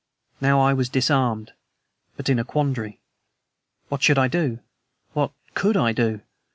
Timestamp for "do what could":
4.27-5.77